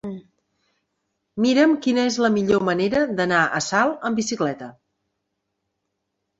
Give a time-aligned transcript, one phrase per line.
[1.45, 4.75] Mira'm quina és la millor manera d'anar a Salt amb bicicleta.